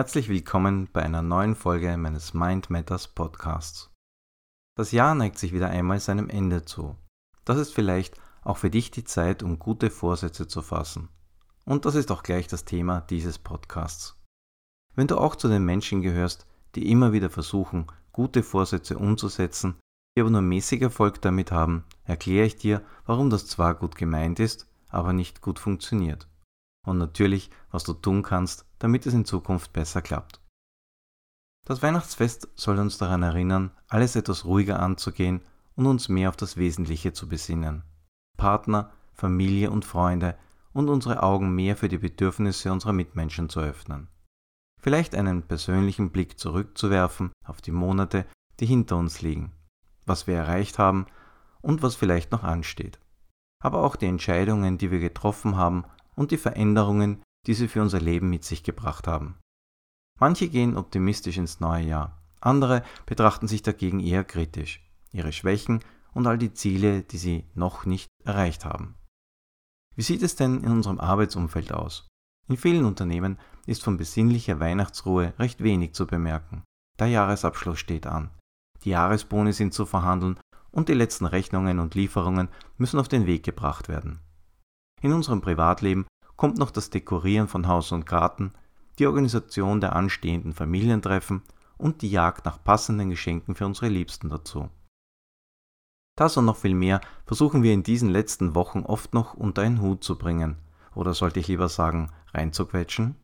[0.00, 3.90] Herzlich willkommen bei einer neuen Folge meines Mind Matters Podcasts.
[4.74, 6.96] Das Jahr neigt sich wieder einmal seinem Ende zu.
[7.44, 11.10] Das ist vielleicht auch für dich die Zeit, um gute Vorsätze zu fassen.
[11.66, 14.16] Und das ist auch gleich das Thema dieses Podcasts.
[14.94, 19.76] Wenn du auch zu den Menschen gehörst, die immer wieder versuchen, gute Vorsätze umzusetzen,
[20.16, 24.40] die aber nur mäßig Erfolg damit haben, erkläre ich dir, warum das zwar gut gemeint
[24.40, 26.26] ist, aber nicht gut funktioniert
[26.86, 30.40] und natürlich, was du tun kannst, damit es in Zukunft besser klappt.
[31.64, 35.42] Das Weihnachtsfest soll uns daran erinnern, alles etwas ruhiger anzugehen
[35.76, 37.84] und uns mehr auf das Wesentliche zu besinnen.
[38.36, 40.36] Partner, Familie und Freunde
[40.72, 44.08] und unsere Augen mehr für die Bedürfnisse unserer Mitmenschen zu öffnen.
[44.80, 48.26] Vielleicht einen persönlichen Blick zurückzuwerfen auf die Monate,
[48.60, 49.52] die hinter uns liegen,
[50.06, 51.06] was wir erreicht haben
[51.60, 52.98] und was vielleicht noch ansteht.
[53.62, 58.00] Aber auch die Entscheidungen, die wir getroffen haben und die Veränderungen, die sie für unser
[58.00, 59.38] Leben mit sich gebracht haben.
[60.18, 64.82] Manche gehen optimistisch ins neue Jahr, andere betrachten sich dagegen eher kritisch,
[65.12, 65.80] ihre Schwächen
[66.12, 68.94] und all die Ziele, die sie noch nicht erreicht haben.
[69.96, 72.08] Wie sieht es denn in unserem Arbeitsumfeld aus?
[72.48, 76.64] In vielen Unternehmen ist von besinnlicher Weihnachtsruhe recht wenig zu bemerken.
[76.98, 78.30] Der Jahresabschluss steht an.
[78.84, 80.38] Die Jahresboni sind zu verhandeln
[80.70, 84.20] und die letzten Rechnungen und Lieferungen müssen auf den Weg gebracht werden.
[85.02, 86.06] In unserem Privatleben
[86.40, 88.54] kommt noch das Dekorieren von Haus und Garten,
[88.98, 91.42] die Organisation der anstehenden Familientreffen
[91.76, 94.70] und die Jagd nach passenden Geschenken für unsere Liebsten dazu.
[96.16, 99.82] Das und noch viel mehr versuchen wir in diesen letzten Wochen oft noch unter einen
[99.82, 100.56] Hut zu bringen,
[100.94, 103.16] oder sollte ich lieber sagen, reinzuquetschen?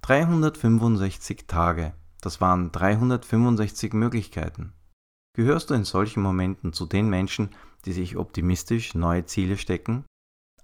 [0.00, 4.72] 365 Tage, das waren 365 Möglichkeiten.
[5.36, 7.50] Gehörst du in solchen Momenten zu den Menschen,
[7.84, 10.04] die sich optimistisch neue Ziele stecken?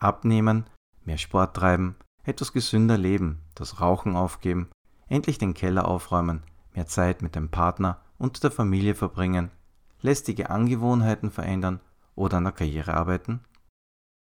[0.00, 0.64] Abnehmen,
[1.08, 4.68] mehr Sport treiben, etwas gesünder leben, das Rauchen aufgeben,
[5.08, 6.42] endlich den Keller aufräumen,
[6.74, 9.50] mehr Zeit mit dem Partner und der Familie verbringen,
[10.02, 11.80] lästige Angewohnheiten verändern
[12.14, 13.40] oder an der Karriere arbeiten?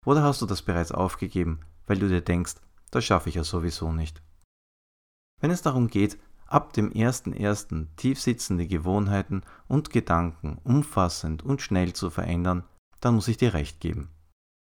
[0.07, 2.55] Oder hast du das bereits aufgegeben, weil du dir denkst,
[2.91, 4.23] das schaffe ich ja sowieso nicht?
[5.43, 11.93] Wenn es darum geht, ab dem ersten ersten tiefsitzende Gewohnheiten und Gedanken umfassend und schnell
[11.93, 12.65] zu verändern,
[13.01, 14.09] dann muss ich dir recht geben.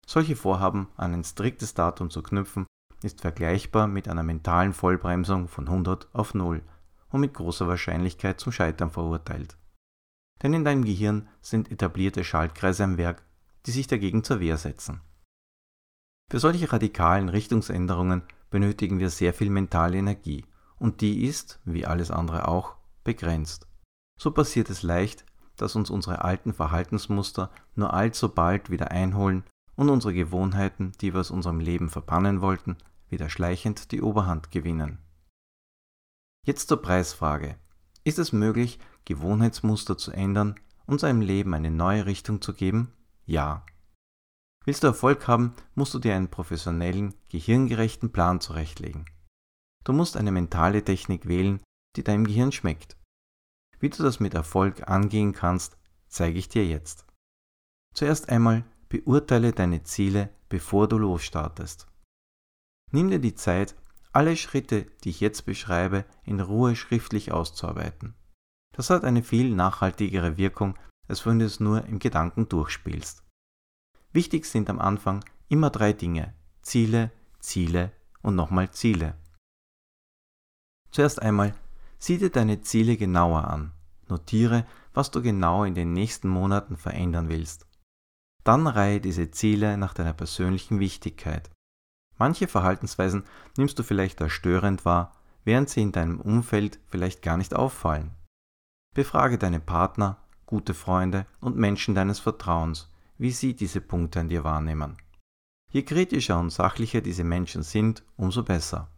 [0.09, 2.67] Solche Vorhaben an ein striktes Datum zu knüpfen,
[3.03, 6.63] ist vergleichbar mit einer mentalen Vollbremsung von 100 auf 0
[7.11, 9.57] und mit großer Wahrscheinlichkeit zum Scheitern verurteilt.
[10.43, 13.25] Denn in deinem Gehirn sind etablierte Schaltkreise am Werk,
[13.67, 15.01] die sich dagegen zur Wehr setzen.
[16.31, 20.45] Für solche radikalen Richtungsänderungen benötigen wir sehr viel mentale Energie
[20.79, 23.67] und die ist, wie alles andere auch, begrenzt.
[24.19, 25.25] So passiert es leicht,
[25.57, 29.45] dass uns unsere alten Verhaltensmuster nur allzu bald wieder einholen
[29.77, 32.77] und unsere Gewohnheiten, die wir aus unserem Leben verbannen wollten,
[33.09, 34.99] wieder schleichend die Oberhand gewinnen.
[36.45, 37.57] Jetzt zur Preisfrage.
[38.05, 40.55] Ist es möglich, Gewohnheitsmuster zu ändern
[40.87, 42.93] und seinem Leben eine neue Richtung zu geben?
[43.25, 43.65] Ja.
[44.65, 49.07] Willst du Erfolg haben, musst du dir einen professionellen, gehirngerechten Plan zurechtlegen.
[49.85, 51.61] Du musst eine mentale Technik wählen,
[51.97, 52.97] die deinem Gehirn schmeckt.
[53.79, 55.77] Wie du das mit Erfolg angehen kannst,
[56.09, 57.07] zeige ich dir jetzt.
[57.95, 61.87] Zuerst einmal beurteile deine Ziele, bevor du losstartest.
[62.93, 63.75] Nimm dir die Zeit,
[64.13, 68.15] alle Schritte, die ich jetzt beschreibe, in Ruhe schriftlich auszuarbeiten.
[68.73, 73.23] Das hat eine viel nachhaltigere Wirkung, als wenn du es nur im Gedanken durchspielst.
[74.13, 76.35] Wichtig sind am Anfang immer drei Dinge.
[76.63, 77.93] Ziele, Ziele
[78.23, 79.15] und nochmal Ziele.
[80.91, 81.55] Zuerst einmal,
[81.99, 83.73] sieh dir deine Ziele genauer an.
[84.09, 87.66] Notiere, was du genau in den nächsten Monaten verändern willst.
[88.47, 91.51] Dann reihe diese Ziele nach deiner persönlichen Wichtigkeit.
[92.17, 93.25] Manche Verhaltensweisen
[93.57, 98.13] nimmst du vielleicht als störend wahr, während sie in deinem Umfeld vielleicht gar nicht auffallen.
[98.95, 102.89] Befrage deine Partner, gute Freunde und Menschen deines Vertrauens,
[103.19, 104.97] wie sie diese Punkte an dir wahrnehmen.
[105.73, 108.93] Je kritischer und sachlicher diese Menschen sind, umso besser.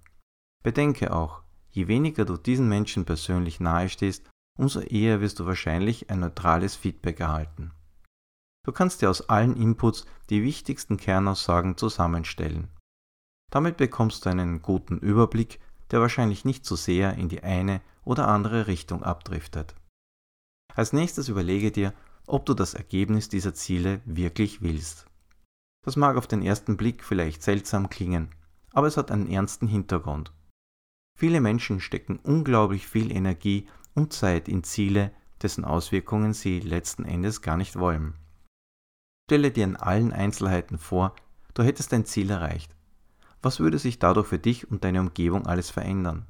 [0.62, 1.40] Bedenke auch,
[1.70, 4.28] je weniger du diesen Menschen persönlich nahestehst,
[4.58, 7.72] umso eher wirst du wahrscheinlich ein neutrales Feedback erhalten.
[8.68, 12.68] Du kannst dir aus allen Inputs die wichtigsten Kernaussagen zusammenstellen.
[13.50, 15.58] Damit bekommst du einen guten Überblick,
[15.90, 19.74] der wahrscheinlich nicht zu so sehr in die eine oder andere Richtung abdriftet.
[20.74, 21.94] Als nächstes überlege dir,
[22.26, 25.06] ob du das Ergebnis dieser Ziele wirklich willst.
[25.82, 28.28] Das mag auf den ersten Blick vielleicht seltsam klingen,
[28.74, 30.30] aber es hat einen ernsten Hintergrund.
[31.18, 35.10] Viele Menschen stecken unglaublich viel Energie und Zeit in Ziele,
[35.40, 38.12] dessen Auswirkungen sie letzten Endes gar nicht wollen.
[39.28, 41.14] Stelle dir in allen Einzelheiten vor,
[41.52, 42.74] du hättest dein Ziel erreicht.
[43.42, 46.24] Was würde sich dadurch für dich und deine Umgebung alles verändern?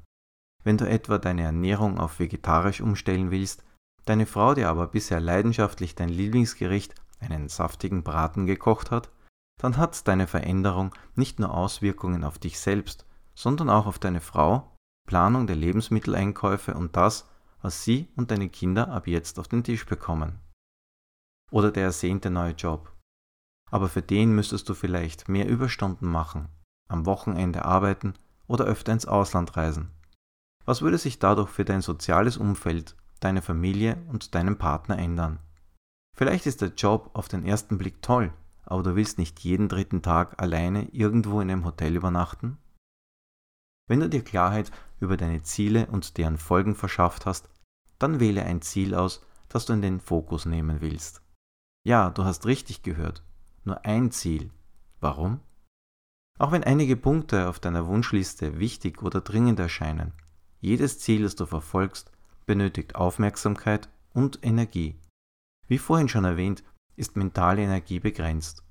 [0.65, 3.63] Wenn du etwa deine Ernährung auf vegetarisch umstellen willst,
[4.03, 9.09] deine Frau dir aber bisher leidenschaftlich dein Lieblingsgericht, einen saftigen Braten gekocht hat,
[9.61, 14.75] dann hat deine Veränderung nicht nur Auswirkungen auf dich selbst, sondern auch auf deine Frau,
[15.07, 17.29] Planung der Lebensmitteleinkäufe und das,
[17.61, 20.41] was sie und deine Kinder ab jetzt auf den Tisch bekommen.
[21.51, 22.91] Oder der ersehnte neue Job.
[23.71, 26.49] Aber für den müsstest du vielleicht mehr Überstunden machen,
[26.87, 28.13] am Wochenende arbeiten
[28.47, 29.91] oder öfter ins Ausland reisen.
[30.65, 35.39] Was würde sich dadurch für dein soziales Umfeld, deine Familie und deinen Partner ändern?
[36.15, 38.33] Vielleicht ist der Job auf den ersten Blick toll,
[38.65, 42.57] aber du willst nicht jeden dritten Tag alleine irgendwo in einem Hotel übernachten?
[43.87, 47.49] Wenn du dir Klarheit über deine Ziele und deren Folgen verschafft hast,
[47.97, 51.21] dann wähle ein Ziel aus, das du in den Fokus nehmen willst.
[51.85, 53.23] Ja, du hast richtig gehört.
[53.63, 54.51] Nur ein Ziel.
[54.99, 55.39] Warum?
[56.37, 60.13] Auch wenn einige Punkte auf deiner Wunschliste wichtig oder dringend erscheinen,
[60.61, 62.11] jedes Ziel, das du verfolgst,
[62.45, 64.95] benötigt Aufmerksamkeit und Energie.
[65.67, 66.63] Wie vorhin schon erwähnt,
[66.95, 68.63] ist mentale Energie begrenzt.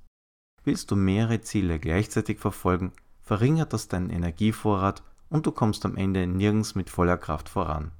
[0.63, 2.91] Willst du mehrere Ziele gleichzeitig verfolgen,
[3.21, 7.91] verringert das deinen Energievorrat und du kommst am Ende nirgends mit voller Kraft voran.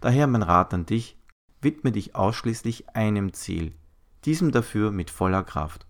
[0.00, 1.18] Daher mein Rat an dich,
[1.60, 3.74] widme dich ausschließlich einem Ziel,
[4.24, 5.86] diesem dafür mit voller Kraft.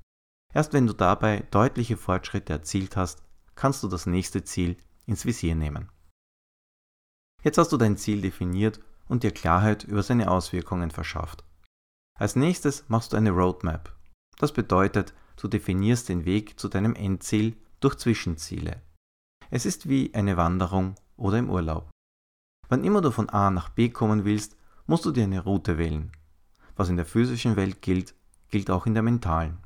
[0.53, 3.23] Erst wenn du dabei deutliche Fortschritte erzielt hast,
[3.55, 4.77] kannst du das nächste Ziel
[5.07, 5.91] ins Visier nehmen.
[7.43, 11.45] Jetzt hast du dein Ziel definiert und dir Klarheit über seine Auswirkungen verschafft.
[12.19, 13.95] Als nächstes machst du eine Roadmap.
[14.39, 18.81] Das bedeutet, du definierst den Weg zu deinem Endziel durch Zwischenziele.
[19.51, 21.91] Es ist wie eine Wanderung oder im Urlaub.
[22.69, 24.57] Wann immer du von A nach B kommen willst,
[24.87, 26.13] musst du dir eine Route wählen.
[26.77, 28.15] Was in der physischen Welt gilt,
[28.55, 29.59] gilt auch in der mentalen.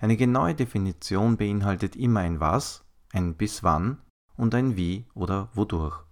[0.00, 4.02] Eine genaue Definition beinhaltet immer ein Was, ein Bis wann
[4.36, 6.02] und ein Wie oder Wodurch.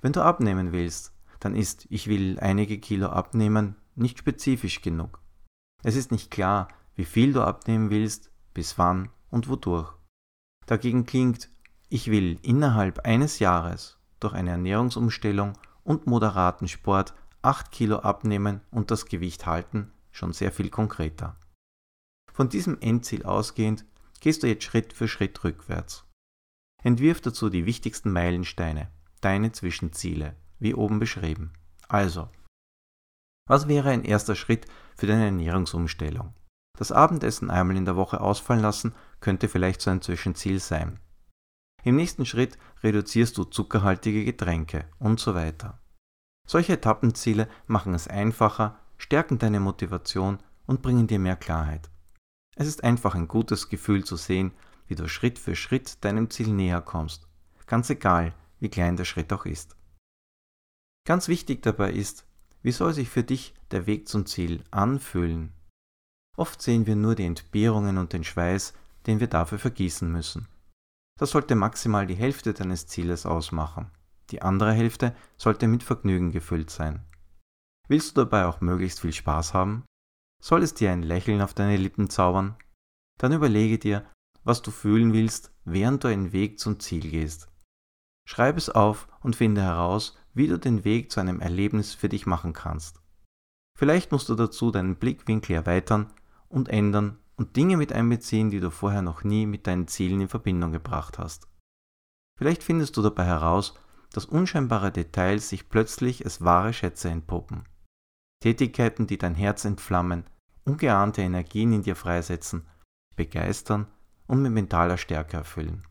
[0.00, 5.20] Wenn du abnehmen willst, dann ist ich will einige Kilo abnehmen nicht spezifisch genug.
[5.82, 9.92] Es ist nicht klar, wie viel du abnehmen willst, bis wann und wodurch.
[10.66, 11.50] Dagegen klingt
[11.88, 18.92] ich will innerhalb eines Jahres durch eine Ernährungsumstellung und moderaten Sport 8 Kilo abnehmen und
[18.92, 21.38] das Gewicht halten schon sehr viel konkreter.
[22.32, 23.84] Von diesem Endziel ausgehend
[24.20, 26.06] gehst du jetzt Schritt für Schritt rückwärts.
[26.82, 28.90] Entwirf dazu die wichtigsten Meilensteine,
[29.20, 31.52] deine Zwischenziele, wie oben beschrieben.
[31.88, 32.28] Also,
[33.46, 34.66] was wäre ein erster Schritt
[34.96, 36.34] für deine Ernährungsumstellung?
[36.78, 40.98] Das Abendessen einmal in der Woche ausfallen lassen könnte vielleicht so ein Zwischenziel sein.
[41.82, 45.80] Im nächsten Schritt reduzierst du zuckerhaltige Getränke und so weiter.
[46.46, 51.90] Solche Etappenziele machen es einfacher, stärken deine Motivation und bringen dir mehr Klarheit.
[52.54, 54.52] Es ist einfach ein gutes Gefühl zu sehen,
[54.86, 57.26] wie du Schritt für Schritt deinem Ziel näher kommst,
[57.66, 59.74] ganz egal, wie klein der Schritt auch ist.
[61.06, 62.26] Ganz wichtig dabei ist,
[62.62, 65.54] wie soll sich für dich der Weg zum Ziel anfühlen?
[66.36, 68.74] Oft sehen wir nur die Entbehrungen und den Schweiß,
[69.06, 70.46] den wir dafür vergießen müssen.
[71.18, 73.90] Das sollte maximal die Hälfte deines Zieles ausmachen.
[74.30, 77.02] Die andere Hälfte sollte mit Vergnügen gefüllt sein.
[77.90, 79.84] Willst du dabei auch möglichst viel Spaß haben?
[80.40, 82.54] Soll es dir ein Lächeln auf deine Lippen zaubern?
[83.18, 84.06] Dann überlege dir,
[84.44, 87.48] was du fühlen willst, während du einen Weg zum Ziel gehst.
[88.28, 92.26] Schreib es auf und finde heraus, wie du den Weg zu einem Erlebnis für dich
[92.26, 93.02] machen kannst.
[93.76, 96.12] Vielleicht musst du dazu deinen Blickwinkel erweitern
[96.48, 100.28] und ändern und Dinge mit einbeziehen, die du vorher noch nie mit deinen Zielen in
[100.28, 101.48] Verbindung gebracht hast.
[102.38, 103.74] Vielleicht findest du dabei heraus,
[104.12, 107.64] dass unscheinbare Details sich plötzlich als wahre Schätze entpuppen.
[108.40, 110.24] Tätigkeiten, die dein Herz entflammen,
[110.64, 112.66] ungeahnte Energien in dir freisetzen,
[113.16, 113.86] begeistern
[114.26, 115.86] und mit mentaler Stärke erfüllen.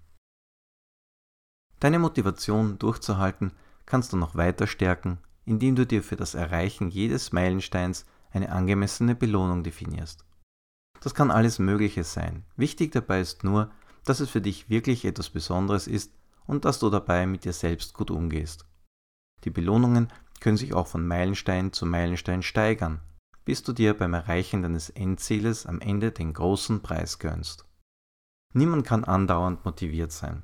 [1.80, 3.54] Deine Motivation durchzuhalten
[3.86, 9.16] kannst du noch weiter stärken, indem du dir für das Erreichen jedes Meilensteins eine angemessene
[9.16, 10.26] Belohnung definierst.
[11.02, 12.44] Das kann alles Mögliche sein.
[12.58, 13.72] Wichtig dabei ist nur,
[14.04, 16.14] dass es für dich wirklich etwas Besonderes ist
[16.46, 18.66] und dass du dabei mit dir selbst gut umgehst.
[19.46, 20.10] Die Belohnungen
[20.42, 23.02] können sich auch von Meilenstein zu Meilenstein steigern,
[23.46, 27.66] bis du dir beim Erreichen deines Endzieles am Ende den großen Preis gönnst.
[28.54, 30.44] Niemand kann andauernd motiviert sein.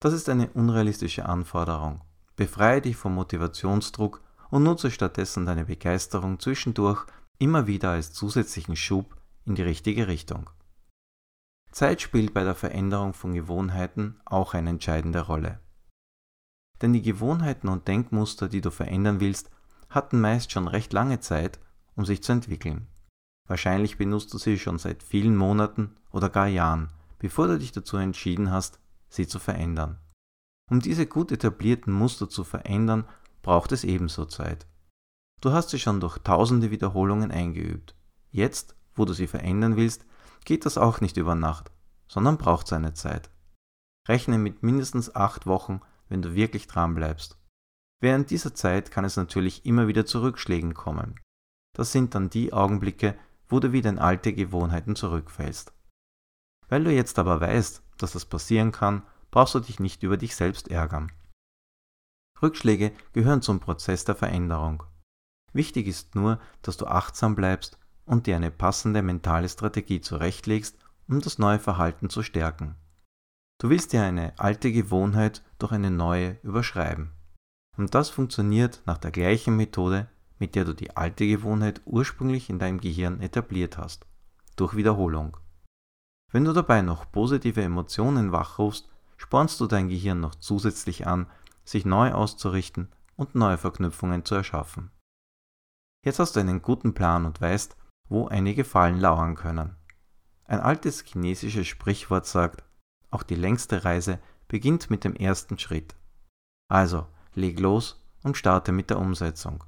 [0.00, 2.02] Das ist eine unrealistische Anforderung
[2.36, 7.06] Befreie dich vom Motivationsdruck und nutze stattdessen deine Begeisterung zwischendurch
[7.38, 10.48] immer wieder als zusätzlichen Schub in die richtige Richtung.
[11.70, 15.60] Zeit spielt bei der Veränderung von Gewohnheiten auch eine entscheidende Rolle.
[16.82, 19.50] Denn die Gewohnheiten und Denkmuster, die du verändern willst,
[19.88, 21.60] hatten meist schon recht lange Zeit,
[21.94, 22.88] um sich zu entwickeln.
[23.48, 27.96] Wahrscheinlich benutzt du sie schon seit vielen Monaten oder gar Jahren, bevor du dich dazu
[27.96, 29.98] entschieden hast, sie zu verändern.
[30.70, 33.04] Um diese gut etablierten Muster zu verändern,
[33.42, 34.66] braucht es ebenso Zeit.
[35.40, 37.94] Du hast sie schon durch tausende Wiederholungen eingeübt.
[38.30, 40.06] Jetzt, wo du sie verändern willst,
[40.44, 41.70] geht das auch nicht über Nacht,
[42.08, 43.30] sondern braucht seine Zeit.
[44.08, 45.80] Rechne mit mindestens acht Wochen,
[46.12, 47.38] wenn du wirklich dran bleibst.
[48.02, 51.18] Während dieser Zeit kann es natürlich immer wieder zu Rückschlägen kommen.
[51.74, 53.16] Das sind dann die Augenblicke,
[53.48, 55.72] wo du wieder in alte Gewohnheiten zurückfällst.
[56.68, 60.36] Weil du jetzt aber weißt, dass das passieren kann, brauchst du dich nicht über dich
[60.36, 61.10] selbst ärgern.
[62.42, 64.82] Rückschläge gehören zum Prozess der Veränderung.
[65.54, 70.76] Wichtig ist nur, dass du achtsam bleibst und dir eine passende mentale Strategie zurechtlegst,
[71.08, 72.76] um das neue Verhalten zu stärken.
[73.62, 77.12] Du willst dir eine alte Gewohnheit durch eine neue überschreiben.
[77.76, 80.08] Und das funktioniert nach der gleichen Methode,
[80.40, 84.04] mit der du die alte Gewohnheit ursprünglich in deinem Gehirn etabliert hast,
[84.56, 85.36] durch Wiederholung.
[86.32, 91.28] Wenn du dabei noch positive Emotionen wachrufst, spornst du dein Gehirn noch zusätzlich an,
[91.64, 94.90] sich neu auszurichten und neue Verknüpfungen zu erschaffen.
[96.04, 97.76] Jetzt hast du einen guten Plan und weißt,
[98.08, 99.76] wo einige Fallen lauern können.
[100.46, 102.64] Ein altes chinesisches Sprichwort sagt,
[103.12, 105.94] auch die längste Reise beginnt mit dem ersten Schritt.
[106.68, 109.62] Also, leg los und starte mit der Umsetzung.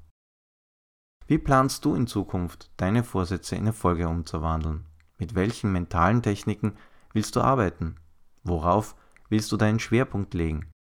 [1.27, 4.85] Wie planst du in Zukunft, deine Vorsätze in Erfolge umzuwandeln?
[5.19, 6.77] Mit welchen mentalen Techniken
[7.13, 7.97] willst du arbeiten?
[8.43, 8.95] Worauf
[9.29, 10.71] willst du deinen Schwerpunkt legen?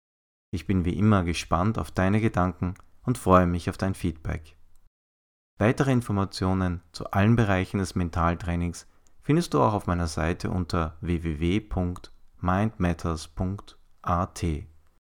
[0.50, 4.56] Ich bin wie immer gespannt auf deine Gedanken und freue mich auf dein Feedback.
[5.59, 8.87] Weitere Informationen zu allen Bereichen des Mentaltrainings
[9.23, 10.97] findest du auch auf meiner Seite unter
[12.44, 14.74] www.mindmatters.at.